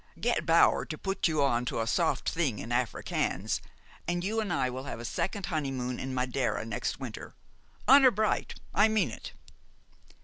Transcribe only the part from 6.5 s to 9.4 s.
next winter. Honor bright! I mean it."